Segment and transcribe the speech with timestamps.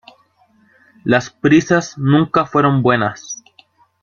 [1.03, 3.43] Las prisas nunca fueron buenas